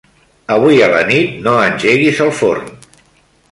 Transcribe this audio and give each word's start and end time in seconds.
Avui 0.55 0.79
a 0.85 0.87
la 0.93 1.01
nit 1.09 1.37
no 1.49 1.53
engeguis 1.67 2.25
el 2.29 2.35
forn. 2.41 2.75